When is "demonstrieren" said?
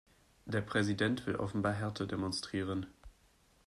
2.07-2.87